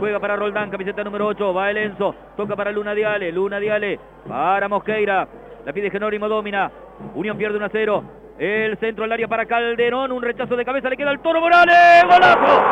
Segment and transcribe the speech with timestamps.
[0.00, 1.52] Juega para Roldán, camiseta número 8.
[1.52, 2.14] Va el Enzo.
[2.34, 3.30] Toca para Luna Diale.
[3.30, 5.28] Luna Diale para Mosqueira.
[5.66, 6.70] La pide Genónimo, domina.
[7.14, 8.04] Unión pierde 1 a 0.
[8.38, 10.10] El centro al área para Calderón.
[10.10, 10.88] Un rechazo de cabeza.
[10.88, 12.02] Le queda el Toro Morales.
[12.04, 12.62] ¡Golazo!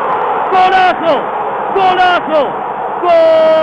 [0.51, 1.21] ¡Golazo!
[1.75, 2.47] ¡Golazo!
[3.03, 3.58] ¡Gol!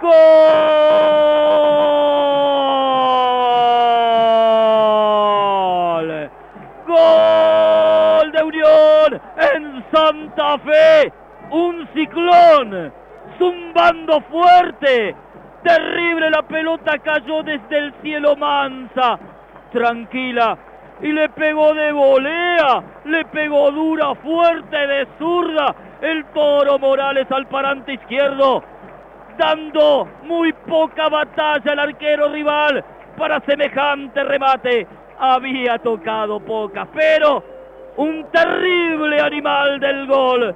[0.00, 0.10] ¡Gol!
[6.86, 11.12] ¡Gol de Unión en Santa Fe!
[11.50, 12.92] Un ciclón
[13.38, 15.14] zumbando fuerte.
[15.62, 19.18] Terrible la pelota cayó desde el cielo mansa,
[19.72, 20.56] tranquila,
[21.02, 27.46] y le pegó de volea, le pegó dura, fuerte, de zurda, el toro Morales al
[27.48, 28.62] parante izquierdo,
[29.40, 32.84] dando muy poca batalla al arquero rival
[33.16, 34.86] para semejante remate.
[35.18, 37.42] Había tocado poca, pero
[37.96, 40.54] un terrible animal del gol,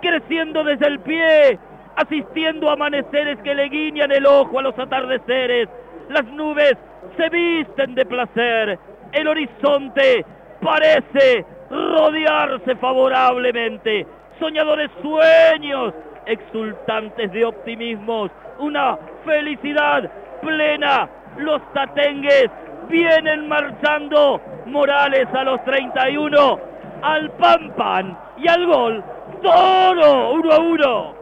[0.00, 1.58] creciendo desde el pie,
[1.96, 5.68] asistiendo a amaneceres que le guiñan el ojo a los atardeceres.
[6.10, 6.74] Las nubes
[7.16, 8.78] se visten de placer,
[9.12, 10.24] el horizonte
[10.60, 14.06] parece rodearse favorablemente.
[14.38, 15.92] Soñadores sueños,
[16.28, 21.08] exultantes de optimismos, una felicidad plena.
[21.38, 22.50] Los tatengues
[22.88, 24.40] vienen marchando.
[24.66, 26.60] Morales a los 31,
[27.02, 29.04] al pan pan y al gol.
[29.42, 31.14] Toro, uno a uno.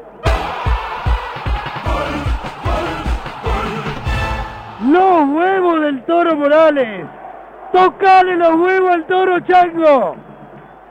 [4.90, 7.06] Los huevos del toro Morales.
[7.72, 10.16] Tocale los huevos al toro Chango.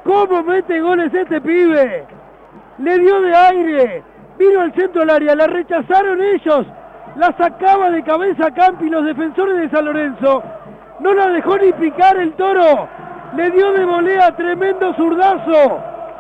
[0.04, 2.06] ¿Cómo mete goles este pibe?
[2.78, 4.04] Le dio de aire.
[4.38, 5.36] Vino al centro del área.
[5.36, 6.66] La rechazaron ellos.
[7.16, 10.44] La sacaba de cabeza Campi los defensores de San Lorenzo.
[11.00, 12.88] No la dejó ni picar el toro.
[13.36, 15.80] Le dio de volea tremendo zurdazo.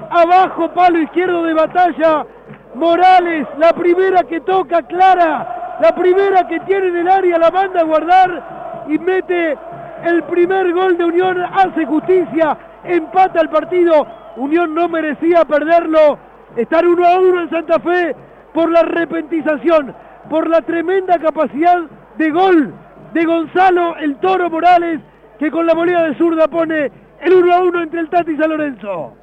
[0.10, 2.26] Abajo palo izquierdo de batalla.
[2.74, 5.78] Morales, la primera que toca clara.
[5.82, 9.58] La primera que tiene en el área la manda a guardar y mete
[10.04, 11.42] el primer gol de Unión.
[11.42, 14.08] Hace justicia, empata el partido.
[14.38, 16.18] Unión no merecía perderlo.
[16.56, 18.16] Estar uno a uno en Santa Fe
[18.54, 19.94] por la repentización,
[20.30, 21.82] por la tremenda capacidad
[22.18, 22.74] de gol
[23.14, 25.02] de Gonzalo el Toro Morales,
[25.38, 28.38] que con la moneda de zurda pone el 1 a 1 entre el Tati y
[28.38, 29.14] San Lorenzo.